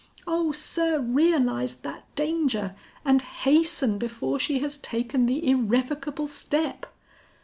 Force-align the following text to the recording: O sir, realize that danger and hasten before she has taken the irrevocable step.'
O 0.25 0.51
sir, 0.51 0.99
realize 0.99 1.75
that 1.75 2.05
danger 2.15 2.75
and 3.05 3.21
hasten 3.21 3.99
before 3.99 4.39
she 4.39 4.57
has 4.57 4.77
taken 4.79 5.27
the 5.27 5.47
irrevocable 5.47 6.25
step.' 6.25 6.87